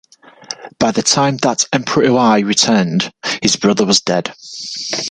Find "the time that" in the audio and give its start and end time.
0.93-1.65